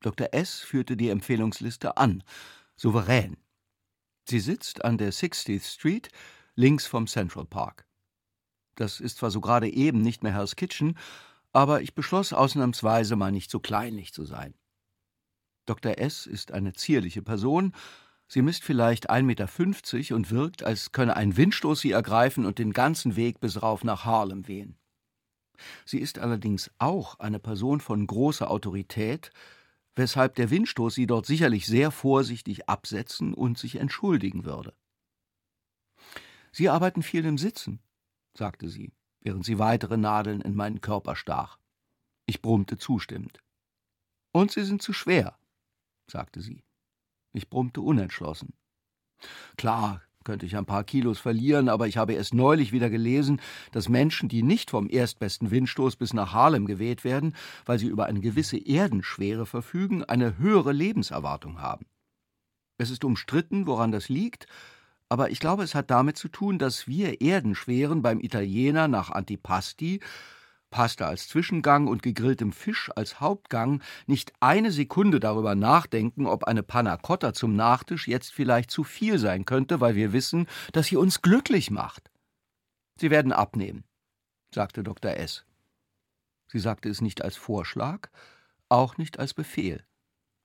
Dr. 0.00 0.28
S. 0.32 0.58
führte 0.58 0.98
die 0.98 1.08
Empfehlungsliste 1.08 1.96
an, 1.96 2.22
souverän. 2.76 3.38
Sie 4.24 4.40
sitzt 4.40 4.84
an 4.84 4.98
der 4.98 5.10
60th 5.10 5.64
Street, 5.64 6.10
links 6.54 6.84
vom 6.84 7.06
Central 7.06 7.46
Park. 7.46 7.86
Das 8.74 9.00
ist 9.00 9.16
zwar 9.16 9.30
so 9.30 9.40
gerade 9.40 9.70
eben 9.72 10.02
nicht 10.02 10.22
mehr 10.22 10.34
Hell's 10.34 10.54
Kitchen, 10.54 10.98
aber 11.54 11.80
ich 11.80 11.94
beschloss 11.94 12.34
ausnahmsweise 12.34 13.16
mal 13.16 13.32
nicht 13.32 13.50
so 13.50 13.58
kleinlich 13.58 14.12
zu 14.12 14.26
sein. 14.26 14.52
Dr. 15.64 15.96
S. 15.96 16.26
ist 16.26 16.52
eine 16.52 16.74
zierliche 16.74 17.22
Person 17.22 17.72
Sie 18.28 18.42
misst 18.42 18.62
vielleicht 18.62 19.10
1,50 19.10 19.22
Meter 19.22 20.16
und 20.16 20.30
wirkt, 20.30 20.62
als 20.62 20.92
könne 20.92 21.16
ein 21.16 21.36
Windstoß 21.36 21.80
sie 21.80 21.92
ergreifen 21.92 22.44
und 22.44 22.58
den 22.58 22.72
ganzen 22.72 23.16
Weg 23.16 23.40
bis 23.40 23.62
rauf 23.62 23.84
nach 23.84 24.04
Harlem 24.04 24.46
wehen. 24.46 24.78
Sie 25.86 25.98
ist 25.98 26.18
allerdings 26.18 26.70
auch 26.78 27.18
eine 27.18 27.38
Person 27.38 27.80
von 27.80 28.06
großer 28.06 28.50
Autorität, 28.50 29.30
weshalb 29.96 30.34
der 30.36 30.50
Windstoß 30.50 30.94
sie 30.94 31.06
dort 31.06 31.26
sicherlich 31.26 31.66
sehr 31.66 31.90
vorsichtig 31.90 32.68
absetzen 32.68 33.34
und 33.34 33.58
sich 33.58 33.76
entschuldigen 33.76 34.44
würde. 34.44 34.74
Sie 36.52 36.68
arbeiten 36.68 37.02
viel 37.02 37.24
im 37.24 37.38
Sitzen, 37.38 37.80
sagte 38.36 38.68
sie, 38.68 38.92
während 39.20 39.44
sie 39.44 39.58
weitere 39.58 39.96
Nadeln 39.96 40.42
in 40.42 40.54
meinen 40.54 40.80
Körper 40.80 41.16
stach. 41.16 41.58
Ich 42.26 42.42
brummte 42.42 42.76
zustimmend. 42.76 43.40
Und 44.32 44.52
sie 44.52 44.64
sind 44.64 44.82
zu 44.82 44.92
schwer, 44.92 45.38
sagte 46.06 46.40
sie. 46.40 46.62
Ich 47.32 47.48
brummte 47.48 47.80
unentschlossen. 47.80 48.54
Klar, 49.56 50.02
könnte 50.24 50.44
ich 50.44 50.56
ein 50.56 50.66
paar 50.66 50.84
Kilos 50.84 51.18
verlieren, 51.18 51.70
aber 51.70 51.86
ich 51.86 51.96
habe 51.96 52.12
erst 52.12 52.34
neulich 52.34 52.70
wieder 52.70 52.90
gelesen, 52.90 53.40
dass 53.72 53.88
Menschen, 53.88 54.28
die 54.28 54.42
nicht 54.42 54.70
vom 54.70 54.88
erstbesten 54.90 55.50
Windstoß 55.50 55.96
bis 55.96 56.12
nach 56.12 56.34
Harlem 56.34 56.66
geweht 56.66 57.02
werden, 57.02 57.34
weil 57.64 57.78
sie 57.78 57.86
über 57.86 58.04
eine 58.04 58.20
gewisse 58.20 58.58
Erdenschwere 58.58 59.46
verfügen, 59.46 60.04
eine 60.04 60.36
höhere 60.36 60.72
Lebenserwartung 60.72 61.62
haben. 61.62 61.86
Es 62.76 62.90
ist 62.90 63.04
umstritten, 63.04 63.66
woran 63.66 63.90
das 63.90 64.10
liegt, 64.10 64.46
aber 65.08 65.30
ich 65.30 65.40
glaube, 65.40 65.62
es 65.62 65.74
hat 65.74 65.90
damit 65.90 66.18
zu 66.18 66.28
tun, 66.28 66.58
dass 66.58 66.86
wir 66.86 67.22
Erdenschweren 67.22 68.02
beim 68.02 68.20
Italiener 68.20 68.86
nach 68.86 69.10
Antipasti 69.10 70.00
Pasta 70.70 71.06
als 71.06 71.28
Zwischengang 71.28 71.86
und 71.86 72.02
gegrilltem 72.02 72.52
Fisch 72.52 72.90
als 72.94 73.20
Hauptgang 73.20 73.82
nicht 74.06 74.32
eine 74.40 74.70
Sekunde 74.70 75.20
darüber 75.20 75.54
nachdenken, 75.54 76.26
ob 76.26 76.44
eine 76.44 76.62
Panna 76.62 76.96
Cotta 76.96 77.32
zum 77.32 77.56
Nachtisch 77.56 78.06
jetzt 78.06 78.32
vielleicht 78.32 78.70
zu 78.70 78.84
viel 78.84 79.18
sein 79.18 79.44
könnte, 79.44 79.80
weil 79.80 79.94
wir 79.94 80.12
wissen, 80.12 80.46
dass 80.72 80.86
sie 80.86 80.96
uns 80.96 81.22
glücklich 81.22 81.70
macht. 81.70 82.10
Sie 83.00 83.10
werden 83.10 83.32
abnehmen, 83.32 83.84
sagte 84.54 84.82
Dr. 84.82 85.12
S. 85.12 85.44
Sie 86.50 86.58
sagte 86.58 86.88
es 86.88 87.00
nicht 87.00 87.22
als 87.22 87.36
Vorschlag, 87.36 88.10
auch 88.68 88.96
nicht 88.96 89.18
als 89.18 89.34
Befehl. 89.34 89.84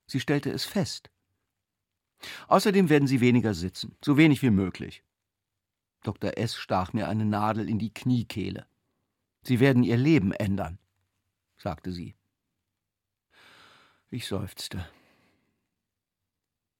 Sie 0.08 0.20
stellte 0.20 0.52
es 0.52 0.66
fest. 0.66 1.10
Außerdem 2.48 2.90
werden 2.90 3.08
sie 3.08 3.22
weniger 3.22 3.54
sitzen, 3.54 3.98
so 4.04 4.18
wenig 4.18 4.42
wie 4.42 4.50
möglich. 4.50 5.04
Dr. 6.04 6.38
S. 6.38 6.56
stach 6.56 6.94
mir 6.94 7.08
eine 7.08 7.26
Nadel 7.26 7.70
in 7.70 7.80
die 7.80 7.94
Kniekehle. 7.94 8.68
Sie 9.46 9.60
werden 9.60 9.84
ihr 9.84 9.98
Leben 9.98 10.32
ändern, 10.32 10.80
sagte 11.58 11.92
sie. 11.92 12.16
Ich 14.10 14.28
seufzte. 14.28 14.86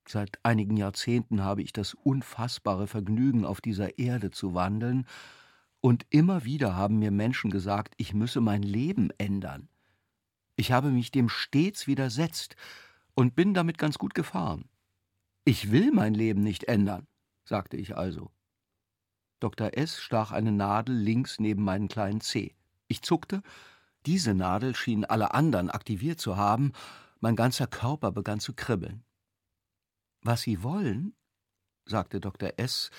Seit 0.08 0.40
einigen 0.44 0.78
Jahrzehnten 0.78 1.44
habe 1.44 1.62
ich 1.62 1.74
das 1.74 1.94
unfassbare 1.94 2.88
Vergnügen, 2.88 3.46
auf 3.46 3.62
dieser 3.62 3.98
Erde 3.98 4.32
zu 4.32 4.54
wandeln, 4.54 5.08
und 5.82 6.06
immer 6.12 6.46
wieder 6.46 6.78
haben 6.78 7.00
mir 7.00 7.12
Menschen 7.12 7.52
gesagt, 7.52 7.94
ich 7.98 8.14
müsse 8.14 8.40
mein 8.40 8.64
Leben 8.64 9.10
ändern. 9.18 9.68
Ich 10.56 10.72
habe 10.72 10.92
mich 10.92 11.12
dem 11.12 11.28
stets 11.28 11.88
widersetzt 11.88 12.56
und 13.16 13.36
bin 13.36 13.54
damit 13.54 13.78
ganz 13.78 13.98
gut 13.98 14.14
gefahren. 14.14 14.70
Ich 15.44 15.72
will 15.72 15.92
mein 15.92 16.14
Leben 16.14 16.42
nicht 16.42 16.66
ändern, 16.66 17.08
sagte 17.44 17.76
ich 17.76 17.98
also. 17.98 18.32
Dr. 19.44 19.72
S. 19.78 20.00
stach 20.00 20.32
eine 20.32 20.54
Nadel 20.54 20.96
links 20.96 21.38
neben 21.38 21.66
meinen 21.66 21.90
kleinen 21.90 22.22
Zeh. 22.22 22.54
Ich 22.88 23.02
zuckte. 23.02 23.44
Diese 24.06 24.34
Nadel 24.34 24.74
schien 24.74 25.04
alle 25.04 25.34
anderen 25.34 25.70
aktiviert 25.70 26.22
zu 26.22 26.38
haben. 26.38 26.72
Mein 27.20 27.36
ganzer 27.36 27.68
Körper 27.68 28.14
begann 28.14 28.40
zu 28.40 28.54
kribbeln. 28.54 29.04
Was 30.22 30.44
Sie 30.44 30.64
wollen, 30.64 31.14
sagte 31.86 32.22
Dr. 32.22 32.54
S., 32.56 32.90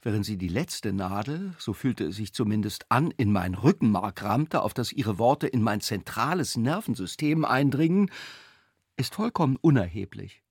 während 0.00 0.24
sie 0.24 0.38
die 0.38 0.48
letzte 0.48 0.94
Nadel, 0.94 1.52
so 1.58 1.74
fühlte 1.74 2.04
es 2.04 2.16
sich 2.16 2.32
zumindest 2.32 2.86
an, 2.90 3.10
in 3.18 3.30
mein 3.30 3.52
Rückenmark 3.52 4.22
rammte, 4.22 4.62
auf 4.62 4.72
das 4.72 4.92
ihre 4.92 5.18
Worte 5.18 5.48
in 5.48 5.60
mein 5.60 5.82
zentrales 5.82 6.56
Nervensystem 6.56 7.44
eindringen, 7.44 8.10
ist 8.96 9.16
vollkommen 9.16 9.58
unerheblich. 9.60 10.42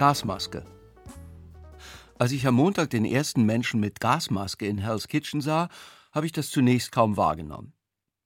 Gasmaske. 0.00 0.64
Als 2.18 2.32
ich 2.32 2.46
am 2.46 2.54
Montag 2.54 2.88
den 2.88 3.04
ersten 3.04 3.44
Menschen 3.44 3.80
mit 3.80 4.00
Gasmaske 4.00 4.66
in 4.66 4.78
Hell's 4.78 5.08
Kitchen 5.08 5.42
sah, 5.42 5.68
habe 6.12 6.24
ich 6.24 6.32
das 6.32 6.48
zunächst 6.48 6.90
kaum 6.90 7.18
wahrgenommen. 7.18 7.74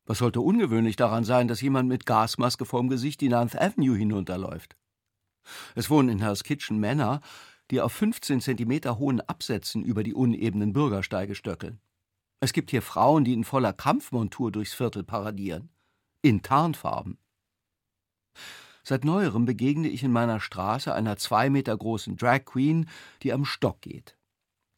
Was 0.07 0.19
sollte 0.19 0.41
ungewöhnlich 0.41 0.95
daran 0.95 1.25
sein, 1.25 1.49
dass 1.49 1.61
jemand 1.61 1.89
mit 1.89 2.07
Gasmaske 2.07 2.65
vorm 2.65 2.89
Gesicht 2.89 3.21
die 3.21 3.29
Ninth 3.29 3.61
Avenue 3.61 3.97
hinunterläuft? 3.97 4.77
Es 5.75 5.91
wohnen 5.91 6.11
in 6.11 6.21
Hell's 6.21 6.45
Kitchen 6.45 6.79
Männer, 6.79 7.21
die 7.73 7.81
auf 7.81 7.91
15 7.91 8.41
Zentimeter 8.41 9.01
hohen 9.01 9.21
Absätzen 9.23 9.83
über 9.83 10.05
die 10.05 10.15
unebenen 10.15 10.73
Bürgersteige 10.73 11.35
stöckeln. 11.35 11.81
Es 12.39 12.53
gibt 12.53 12.71
hier 12.71 12.83
Frauen, 12.83 13.25
die 13.25 13.33
in 13.33 13.43
voller 13.43 13.73
Kampfmontur 13.73 14.53
durchs 14.53 14.75
Viertel 14.75 15.03
paradieren. 15.03 15.71
in 16.23 16.41
Tarnfarben. 16.41 17.19
Seit 18.87 19.05
neuerem 19.05 19.47
begegne 19.47 19.89
ich 19.89 20.05
in 20.05 20.13
meiner 20.13 20.41
Straße 20.41 20.95
einer 20.95 21.17
zwei 21.17 21.49
Meter 21.49 21.77
großen 21.77 22.17
Drag 22.17 22.45
Queen, 22.45 22.89
die 23.23 23.33
am 23.33 23.47
Stock 23.47 23.81
geht. 23.81 24.17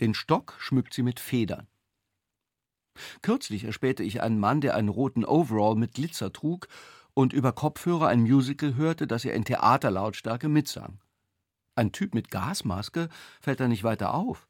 Den 0.00 0.14
Stock 0.14 0.54
schmückt 0.58 0.94
sie 0.94 1.02
mit 1.02 1.18
Federn. 1.18 1.66
Kürzlich 3.20 3.64
erspähte 3.64 4.04
ich 4.04 4.22
einen 4.22 4.38
Mann, 4.38 4.60
der 4.60 4.76
einen 4.76 4.88
roten 4.88 5.24
Overall 5.24 5.74
mit 5.74 5.94
Glitzer 5.94 6.32
trug 6.32 6.68
und 7.14 7.32
über 7.32 7.52
Kopfhörer 7.52 8.06
ein 8.08 8.22
Musical 8.22 8.76
hörte, 8.76 9.08
das 9.08 9.24
er 9.24 9.34
in 9.34 9.44
Theaterlautstärke 9.44 10.48
mitsang. 10.48 11.00
Ein 11.74 11.92
Typ 11.92 12.14
mit 12.14 12.30
Gasmaske 12.30 13.08
fällt 13.40 13.60
da 13.60 13.66
nicht 13.66 13.84
weiter 13.84 14.14
auf. 14.14 14.48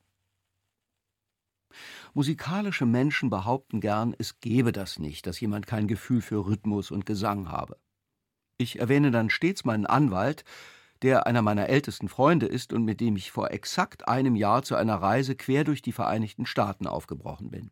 Musikalische 2.12 2.86
Menschen 2.86 3.30
behaupten 3.30 3.80
gern, 3.80 4.14
es 4.18 4.40
gebe 4.40 4.72
das 4.72 4.98
nicht, 4.98 5.26
dass 5.26 5.40
jemand 5.40 5.66
kein 5.66 5.88
Gefühl 5.88 6.22
für 6.22 6.46
Rhythmus 6.46 6.90
und 6.90 7.06
Gesang 7.06 7.50
habe. 7.50 7.78
Ich 8.58 8.78
erwähne 8.78 9.10
dann 9.10 9.30
stets 9.30 9.64
meinen 9.64 9.86
Anwalt, 9.86 10.44
der 11.02 11.26
einer 11.26 11.42
meiner 11.42 11.68
ältesten 11.68 12.08
Freunde 12.08 12.46
ist 12.46 12.72
und 12.72 12.84
mit 12.84 13.00
dem 13.00 13.16
ich 13.16 13.30
vor 13.30 13.50
exakt 13.50 14.08
einem 14.08 14.34
Jahr 14.34 14.62
zu 14.62 14.76
einer 14.76 14.96
Reise 14.96 15.36
quer 15.36 15.64
durch 15.64 15.82
die 15.82 15.92
Vereinigten 15.92 16.46
Staaten 16.46 16.86
aufgebrochen 16.86 17.50
bin. 17.50 17.70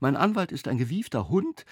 Mein 0.00 0.16
Anwalt 0.16 0.52
ist 0.52 0.68
ein 0.68 0.78
gewiefter 0.78 1.28
Hund, 1.28 1.64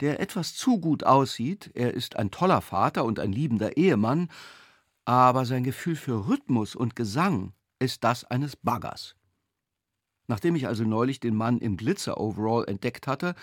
der 0.00 0.20
etwas 0.20 0.54
zu 0.54 0.80
gut 0.80 1.04
aussieht, 1.04 1.70
er 1.74 1.92
ist 1.94 2.16
ein 2.16 2.30
toller 2.30 2.60
Vater 2.60 3.04
und 3.04 3.18
ein 3.18 3.32
liebender 3.32 3.76
Ehemann, 3.76 4.28
aber 5.04 5.44
sein 5.44 5.64
Gefühl 5.64 5.96
für 5.96 6.28
Rhythmus 6.28 6.74
und 6.76 6.94
Gesang 6.94 7.52
ist 7.78 8.04
das 8.04 8.24
eines 8.24 8.56
Baggers. 8.56 9.16
Nachdem 10.26 10.56
ich 10.56 10.66
also 10.66 10.84
neulich 10.84 11.20
den 11.20 11.34
Mann 11.34 11.58
im 11.58 11.76
Glitzer-Overall 11.76 12.68
entdeckt 12.68 13.06
hatte, 13.06 13.34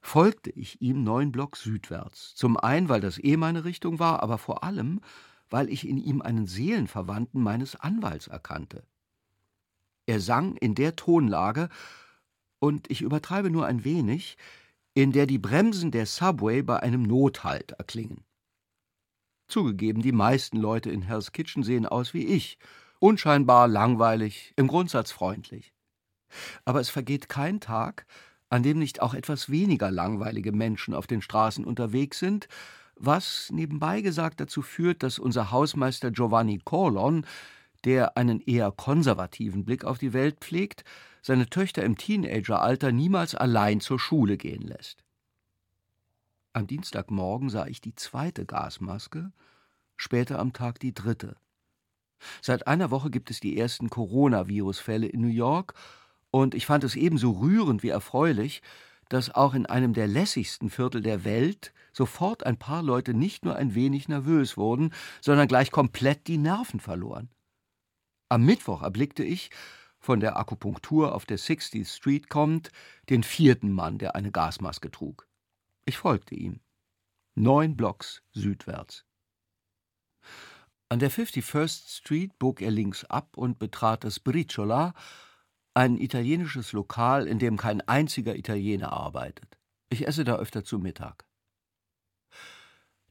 folgte 0.00 0.50
ich 0.50 0.80
ihm 0.80 1.02
neun 1.04 1.32
Block 1.32 1.56
südwärts. 1.56 2.34
Zum 2.34 2.56
einen, 2.56 2.88
weil 2.88 3.00
das 3.00 3.22
eh 3.22 3.36
meine 3.36 3.64
Richtung 3.64 3.98
war, 3.98 4.22
aber 4.22 4.38
vor 4.38 4.64
allem, 4.64 5.00
weil 5.50 5.68
ich 5.68 5.86
in 5.86 5.98
ihm 5.98 6.22
einen 6.22 6.46
Seelenverwandten 6.46 7.42
meines 7.42 7.76
Anwalts 7.76 8.26
erkannte. 8.26 8.84
Er 10.06 10.20
sang 10.20 10.56
in 10.56 10.74
der 10.74 10.96
Tonlage, 10.96 11.68
und 12.60 12.90
ich 12.90 13.02
übertreibe 13.02 13.50
nur 13.50 13.66
ein 13.66 13.84
wenig, 13.84 14.36
in 14.94 15.12
der 15.12 15.26
die 15.26 15.38
Bremsen 15.38 15.90
der 15.90 16.06
Subway 16.06 16.62
bei 16.62 16.80
einem 16.80 17.02
Nothalt 17.02 17.72
erklingen. 17.72 18.24
Zugegeben, 19.46 20.02
die 20.02 20.12
meisten 20.12 20.58
Leute 20.58 20.90
in 20.90 21.02
Hell's 21.02 21.32
Kitchen 21.32 21.62
sehen 21.62 21.86
aus 21.86 22.14
wie 22.14 22.26
ich, 22.26 22.58
unscheinbar 22.98 23.68
langweilig, 23.68 24.52
im 24.56 24.66
Grundsatz 24.66 25.12
freundlich. 25.12 25.72
Aber 26.64 26.80
es 26.80 26.90
vergeht 26.90 27.28
kein 27.28 27.60
Tag, 27.60 28.06
an 28.50 28.62
dem 28.62 28.78
nicht 28.78 29.02
auch 29.02 29.14
etwas 29.14 29.50
weniger 29.50 29.90
langweilige 29.90 30.52
Menschen 30.52 30.94
auf 30.94 31.06
den 31.06 31.22
Straßen 31.22 31.64
unterwegs 31.64 32.18
sind, 32.18 32.48
was 32.96 33.50
nebenbei 33.52 34.00
gesagt 34.00 34.40
dazu 34.40 34.62
führt, 34.62 35.02
dass 35.02 35.18
unser 35.18 35.50
Hausmeister 35.50 36.10
Giovanni 36.10 36.60
Corlon, 36.64 37.26
der 37.84 38.16
einen 38.16 38.40
eher 38.40 38.72
konservativen 38.72 39.64
Blick 39.64 39.84
auf 39.84 39.98
die 39.98 40.12
Welt 40.12 40.40
pflegt, 40.40 40.84
seine 41.22 41.48
Töchter 41.48 41.82
im 41.84 41.96
Teenageralter 41.96 42.90
niemals 42.90 43.34
allein 43.34 43.80
zur 43.80 44.00
Schule 44.00 44.36
gehen 44.36 44.62
lässt. 44.62 45.04
Am 46.52 46.66
Dienstagmorgen 46.66 47.50
sah 47.50 47.66
ich 47.66 47.80
die 47.80 47.94
zweite 47.94 48.46
Gasmaske, 48.46 49.32
später 49.96 50.38
am 50.38 50.52
Tag 50.52 50.80
die 50.80 50.94
dritte. 50.94 51.36
Seit 52.42 52.66
einer 52.66 52.90
Woche 52.90 53.10
gibt 53.10 53.30
es 53.30 53.38
die 53.38 53.56
ersten 53.56 53.90
Coronavirus-Fälle 53.90 55.06
in 55.06 55.20
New 55.20 55.28
York, 55.28 55.74
und 56.38 56.54
ich 56.54 56.66
fand 56.66 56.84
es 56.84 56.94
ebenso 56.94 57.32
rührend 57.32 57.82
wie 57.82 57.88
erfreulich, 57.88 58.62
dass 59.08 59.34
auch 59.34 59.54
in 59.54 59.66
einem 59.66 59.92
der 59.92 60.06
lässigsten 60.06 60.70
Viertel 60.70 61.00
der 61.00 61.24
Welt 61.24 61.72
sofort 61.92 62.46
ein 62.46 62.56
paar 62.56 62.80
Leute 62.80 63.12
nicht 63.12 63.44
nur 63.44 63.56
ein 63.56 63.74
wenig 63.74 64.08
nervös 64.08 64.56
wurden, 64.56 64.92
sondern 65.20 65.48
gleich 65.48 65.72
komplett 65.72 66.28
die 66.28 66.38
Nerven 66.38 66.78
verloren. 66.78 67.28
Am 68.28 68.44
Mittwoch 68.44 68.82
erblickte 68.82 69.24
ich, 69.24 69.50
von 69.98 70.20
der 70.20 70.38
Akupunktur 70.38 71.12
auf 71.12 71.26
der 71.26 71.40
60th 71.40 71.92
Street 71.92 72.28
kommt, 72.28 72.70
den 73.10 73.24
vierten 73.24 73.72
Mann, 73.72 73.98
der 73.98 74.14
eine 74.14 74.30
Gasmaske 74.30 74.92
trug. 74.92 75.26
Ich 75.86 75.98
folgte 75.98 76.36
ihm. 76.36 76.60
Neun 77.34 77.76
Blocks 77.76 78.22
südwärts. 78.30 79.04
An 80.88 81.00
der 81.00 81.10
51st 81.10 81.98
Street 81.98 82.38
bog 82.38 82.62
er 82.62 82.70
links 82.70 83.04
ab 83.04 83.36
und 83.36 83.58
betrat 83.58 84.04
das 84.04 84.20
Briciola, 84.20 84.94
ein 85.78 85.96
italienisches 85.96 86.72
Lokal, 86.72 87.28
in 87.28 87.38
dem 87.38 87.56
kein 87.56 87.80
einziger 87.82 88.34
Italiener 88.34 88.92
arbeitet. 88.92 89.58
Ich 89.90 90.08
esse 90.08 90.24
da 90.24 90.34
öfter 90.34 90.64
zu 90.64 90.80
Mittag. 90.80 91.24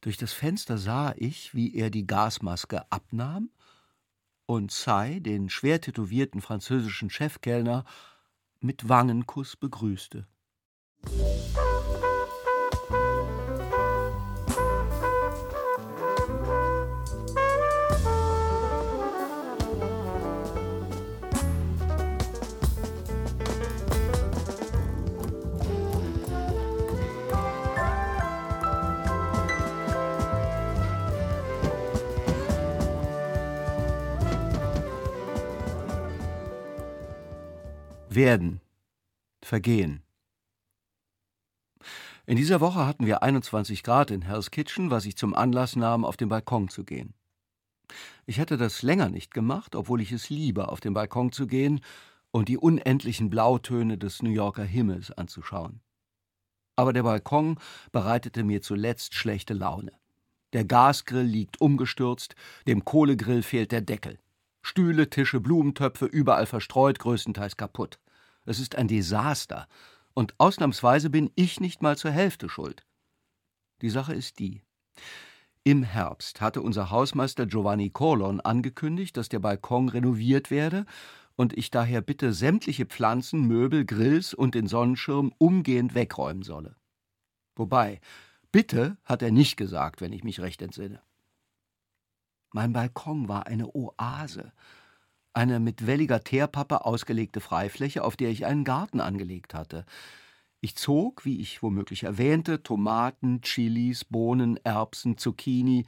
Durch 0.02 0.18
das 0.18 0.34
Fenster 0.34 0.76
sah 0.76 1.14
ich, 1.16 1.54
wie 1.54 1.74
er 1.74 1.88
die 1.88 2.06
Gasmaske 2.06 2.84
abnahm 2.92 3.48
und 4.44 4.70
Tsai, 4.70 5.18
den 5.20 5.48
schwer 5.48 5.80
tätowierten 5.80 6.42
französischen 6.42 7.08
Chefkellner, 7.08 7.86
mit 8.60 8.86
Wangenkuss 8.86 9.56
begrüßte. 9.56 10.26
Werden. 38.18 38.60
Vergehen. 39.44 40.02
In 42.26 42.36
dieser 42.36 42.60
Woche 42.60 42.84
hatten 42.84 43.06
wir 43.06 43.22
21 43.22 43.84
Grad 43.84 44.10
in 44.10 44.22
Hell's 44.22 44.50
Kitchen, 44.50 44.90
was 44.90 45.06
ich 45.06 45.16
zum 45.16 45.34
Anlass 45.34 45.76
nahm, 45.76 46.04
auf 46.04 46.16
den 46.16 46.28
Balkon 46.28 46.68
zu 46.68 46.82
gehen. 46.82 47.14
Ich 48.26 48.38
hätte 48.38 48.56
das 48.56 48.82
länger 48.82 49.08
nicht 49.08 49.32
gemacht, 49.32 49.76
obwohl 49.76 50.00
ich 50.00 50.10
es 50.10 50.30
liebe, 50.30 50.66
auf 50.66 50.80
den 50.80 50.94
Balkon 50.94 51.30
zu 51.30 51.46
gehen 51.46 51.80
und 52.32 52.48
die 52.48 52.58
unendlichen 52.58 53.30
Blautöne 53.30 53.98
des 53.98 54.20
New 54.20 54.30
Yorker 54.30 54.64
Himmels 54.64 55.12
anzuschauen. 55.12 55.80
Aber 56.74 56.92
der 56.92 57.04
Balkon 57.04 57.56
bereitete 57.92 58.42
mir 58.42 58.62
zuletzt 58.62 59.14
schlechte 59.14 59.54
Laune. 59.54 59.92
Der 60.54 60.64
Gasgrill 60.64 61.22
liegt 61.22 61.60
umgestürzt, 61.60 62.34
dem 62.66 62.84
Kohlegrill 62.84 63.44
fehlt 63.44 63.70
der 63.70 63.82
Deckel. 63.82 64.18
Stühle, 64.60 65.08
Tische, 65.08 65.38
Blumentöpfe 65.38 66.06
überall 66.06 66.46
verstreut, 66.46 66.98
größtenteils 66.98 67.56
kaputt. 67.56 68.00
Es 68.48 68.60
ist 68.60 68.76
ein 68.76 68.88
Desaster. 68.88 69.68
Und 70.14 70.34
ausnahmsweise 70.38 71.10
bin 71.10 71.30
ich 71.34 71.60
nicht 71.60 71.82
mal 71.82 71.98
zur 71.98 72.10
Hälfte 72.10 72.48
schuld. 72.48 72.86
Die 73.82 73.90
Sache 73.90 74.14
ist 74.14 74.38
die. 74.38 74.62
Im 75.64 75.82
Herbst 75.82 76.40
hatte 76.40 76.62
unser 76.62 76.90
Hausmeister 76.90 77.44
Giovanni 77.44 77.90
Corlon 77.90 78.40
angekündigt, 78.40 79.18
dass 79.18 79.28
der 79.28 79.38
Balkon 79.38 79.90
renoviert 79.90 80.50
werde 80.50 80.86
und 81.36 81.56
ich 81.58 81.70
daher 81.70 82.00
bitte 82.00 82.32
sämtliche 82.32 82.86
Pflanzen, 82.86 83.42
Möbel, 83.42 83.84
Grills 83.84 84.32
und 84.32 84.54
den 84.54 84.66
Sonnenschirm 84.66 85.34
umgehend 85.36 85.94
wegräumen 85.94 86.42
solle. 86.42 86.74
Wobei, 87.54 88.00
bitte 88.50 88.96
hat 89.04 89.20
er 89.20 89.30
nicht 89.30 89.58
gesagt, 89.58 90.00
wenn 90.00 90.14
ich 90.14 90.24
mich 90.24 90.40
recht 90.40 90.62
entsinne. 90.62 91.02
Mein 92.52 92.72
Balkon 92.72 93.28
war 93.28 93.46
eine 93.46 93.74
Oase, 93.74 94.52
eine 95.32 95.60
mit 95.60 95.86
welliger 95.86 96.22
Teerpappe 96.22 96.84
ausgelegte 96.84 97.40
Freifläche, 97.40 98.04
auf 98.04 98.16
der 98.16 98.30
ich 98.30 98.46
einen 98.46 98.64
Garten 98.64 99.00
angelegt 99.00 99.54
hatte. 99.54 99.84
Ich 100.60 100.74
zog, 100.74 101.24
wie 101.24 101.40
ich 101.40 101.62
womöglich 101.62 102.02
erwähnte, 102.02 102.62
Tomaten, 102.62 103.42
Chilis, 103.42 104.04
Bohnen, 104.04 104.56
Erbsen, 104.64 105.16
Zucchini. 105.16 105.86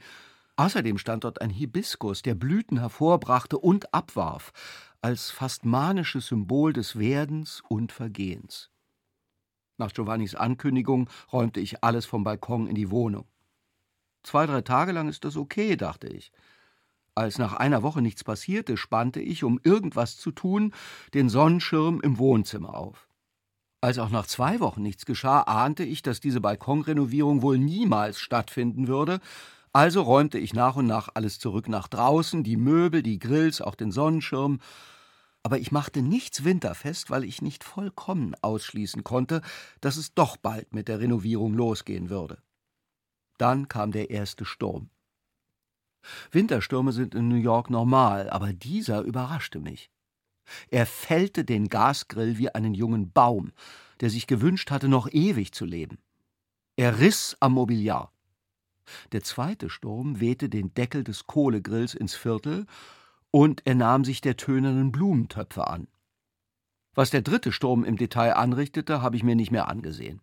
Außerdem 0.55 0.97
stand 0.97 1.25
dort 1.25 1.41
ein 1.41 1.49
Hibiskus, 1.49 2.21
der 2.21 2.35
Blüten 2.35 2.79
hervorbrachte 2.79 3.57
und 3.57 3.93
abwarf, 3.93 4.53
als 5.01 5.29
fast 5.29 5.65
manisches 5.65 6.27
Symbol 6.27 6.71
des 6.71 6.97
Werdens 6.97 7.61
und 7.67 7.91
Vergehens. 7.91 8.69
Nach 9.77 9.91
Giovannis 9.91 10.35
Ankündigung 10.35 11.09
räumte 11.33 11.59
ich 11.59 11.83
alles 11.83 12.05
vom 12.05 12.23
Balkon 12.23 12.67
in 12.67 12.75
die 12.75 12.91
Wohnung. 12.91 13.25
Zwei, 14.23 14.45
drei 14.45 14.61
Tage 14.61 14.91
lang 14.91 15.09
ist 15.09 15.25
das 15.25 15.35
okay, 15.35 15.75
dachte 15.75 16.07
ich. 16.07 16.31
Als 17.13 17.37
nach 17.37 17.53
einer 17.53 17.83
Woche 17.83 18.01
nichts 18.01 18.23
passierte, 18.23 18.77
spannte 18.77 19.19
ich, 19.19 19.43
um 19.43 19.59
irgendwas 19.63 20.17
zu 20.17 20.31
tun, 20.31 20.73
den 21.13 21.27
Sonnenschirm 21.27 21.99
im 22.01 22.17
Wohnzimmer 22.17 22.75
auf. 22.75 23.09
Als 23.81 23.97
auch 23.97 24.09
nach 24.09 24.27
zwei 24.27 24.59
Wochen 24.59 24.81
nichts 24.81 25.05
geschah, 25.05 25.41
ahnte 25.41 25.83
ich, 25.83 26.03
dass 26.03 26.19
diese 26.19 26.39
Balkonrenovierung 26.39 27.41
wohl 27.41 27.57
niemals 27.57 28.19
stattfinden 28.19 28.87
würde, 28.87 29.19
also 29.73 30.01
räumte 30.01 30.37
ich 30.37 30.53
nach 30.53 30.75
und 30.75 30.85
nach 30.85 31.09
alles 31.13 31.39
zurück 31.39 31.69
nach 31.69 31.87
draußen, 31.87 32.43
die 32.43 32.57
Möbel, 32.57 33.01
die 33.03 33.19
Grills, 33.19 33.61
auch 33.61 33.75
den 33.75 33.91
Sonnenschirm, 33.91 34.59
aber 35.43 35.59
ich 35.59 35.71
machte 35.71 36.01
nichts 36.01 36.43
winterfest, 36.43 37.09
weil 37.09 37.23
ich 37.23 37.41
nicht 37.41 37.63
vollkommen 37.63 38.35
ausschließen 38.41 39.03
konnte, 39.03 39.41
dass 39.79 39.97
es 39.97 40.13
doch 40.13 40.37
bald 40.37 40.73
mit 40.73 40.87
der 40.87 40.99
Renovierung 40.99 41.53
losgehen 41.53 42.09
würde. 42.09 42.37
Dann 43.37 43.67
kam 43.67 43.91
der 43.91 44.11
erste 44.11 44.45
Sturm. 44.45 44.89
Winterstürme 46.31 46.91
sind 46.91 47.15
in 47.15 47.27
New 47.27 47.35
York 47.35 47.69
normal, 47.69 48.29
aber 48.29 48.53
dieser 48.53 49.01
überraschte 49.01 49.59
mich. 49.59 49.89
Er 50.69 50.85
fällte 50.85 51.45
den 51.45 51.69
Gasgrill 51.69 52.37
wie 52.37 52.49
einen 52.49 52.73
jungen 52.73 53.11
Baum, 53.11 53.51
der 53.99 54.09
sich 54.09 54.27
gewünscht 54.27 54.71
hatte, 54.71 54.87
noch 54.87 55.07
ewig 55.11 55.53
zu 55.53 55.65
leben. 55.65 55.99
Er 56.75 56.99
riss 56.99 57.37
am 57.39 57.53
Mobiliar. 57.53 58.11
Der 59.11 59.23
zweite 59.23 59.69
Sturm 59.69 60.19
wehte 60.19 60.49
den 60.49 60.73
Deckel 60.73 61.03
des 61.03 61.27
Kohlegrills 61.27 61.93
ins 61.93 62.15
Viertel 62.15 62.65
und 63.29 63.61
er 63.65 63.75
nahm 63.75 64.03
sich 64.03 64.21
der 64.21 64.37
tönernen 64.37 64.91
Blumentöpfe 64.91 65.67
an. 65.67 65.87
Was 66.93 67.09
der 67.09 67.21
dritte 67.21 67.51
Sturm 67.51 67.85
im 67.85 67.95
Detail 67.95 68.33
anrichtete, 68.33 69.01
habe 69.01 69.15
ich 69.15 69.23
mir 69.23 69.35
nicht 69.35 69.51
mehr 69.51 69.69
angesehen. 69.69 70.21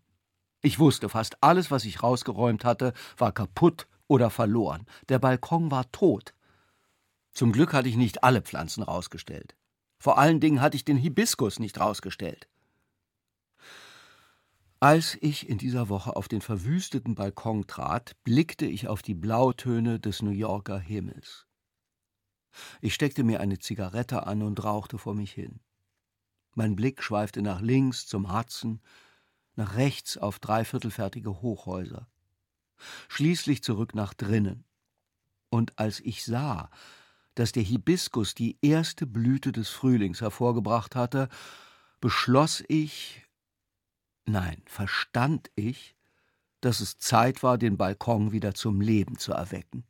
Ich 0.60 0.78
wusste, 0.78 1.08
fast 1.08 1.42
alles, 1.42 1.70
was 1.70 1.84
ich 1.84 2.02
rausgeräumt 2.02 2.64
hatte, 2.64 2.92
war 3.16 3.32
kaputt 3.32 3.86
oder 4.09 4.31
verloren. 4.31 4.87
Der 5.09 5.18
Balkon 5.18 5.71
war 5.71 5.90
tot. 5.92 6.35
Zum 7.33 7.53
Glück 7.53 7.73
hatte 7.73 7.88
ich 7.88 7.97
nicht 7.97 8.25
alle 8.25 8.42
Pflanzen 8.42 8.83
rausgestellt. 8.83 9.55
Vor 9.99 10.18
allen 10.18 10.40
Dingen 10.40 10.61
hatte 10.61 10.77
ich 10.77 10.85
den 10.85 10.97
Hibiskus 10.97 11.59
nicht 11.59 11.79
rausgestellt. 11.79 12.49
Als 14.81 15.18
ich 15.21 15.49
in 15.49 15.59
dieser 15.59 15.88
Woche 15.88 16.14
auf 16.14 16.29
den 16.29 16.40
verwüsteten 16.40 17.16
Balkon 17.16 17.66
trat, 17.66 18.16
blickte 18.23 18.64
ich 18.64 18.87
auf 18.87 19.03
die 19.03 19.14
Blautöne 19.14 19.99
des 19.99 20.23
New 20.23 20.31
Yorker 20.31 20.79
Himmels. 20.79 21.47
Ich 22.81 22.94
steckte 22.94 23.25
mir 23.25 23.40
eine 23.40 23.59
Zigarette 23.59 24.27
an 24.27 24.42
und 24.42 24.62
rauchte 24.62 24.99
vor 24.99 25.14
mich 25.14 25.33
hin. 25.33 25.61
Mein 26.55 26.77
Blick 26.77 27.03
schweifte 27.03 27.42
nach 27.42 27.61
links 27.61 28.07
zum 28.07 28.33
Hudson, 28.33 28.81
nach 29.57 29.77
rechts 29.77 30.16
auf 30.16 30.38
dreiviertelfertige 30.38 31.42
Hochhäuser, 31.42 32.09
schließlich 33.08 33.62
zurück 33.62 33.94
nach 33.94 34.14
drinnen. 34.14 34.64
Und 35.50 35.78
als 35.78 36.00
ich 36.00 36.24
sah, 36.24 36.70
dass 37.34 37.52
der 37.52 37.62
Hibiskus 37.62 38.34
die 38.34 38.58
erste 38.62 39.06
Blüte 39.06 39.52
des 39.52 39.68
Frühlings 39.68 40.20
hervorgebracht 40.20 40.96
hatte, 40.96 41.28
beschloss 42.00 42.64
ich, 42.68 43.26
nein, 44.26 44.62
verstand 44.66 45.50
ich, 45.54 45.96
dass 46.60 46.80
es 46.80 46.98
Zeit 46.98 47.42
war, 47.42 47.56
den 47.56 47.76
Balkon 47.76 48.32
wieder 48.32 48.54
zum 48.54 48.80
Leben 48.80 49.18
zu 49.18 49.32
erwecken. 49.32 49.84